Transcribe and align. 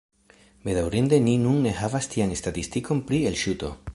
Bedaŭrinde 0.67 1.19
ni 1.25 1.35
nun 1.43 1.59
ne 1.67 1.75
havas 1.83 2.09
tian 2.15 2.35
statistikon 2.43 3.05
pri 3.11 3.23
elŝuto. 3.33 3.75